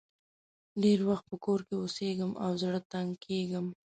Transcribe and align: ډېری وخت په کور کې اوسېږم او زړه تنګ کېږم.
ډېری 0.81 1.03
وخت 1.09 1.25
په 1.31 1.35
کور 1.45 1.59
کې 1.67 1.73
اوسېږم 1.81 2.31
او 2.43 2.51
زړه 2.61 2.79
تنګ 2.91 3.09
کېږم. 3.25 3.65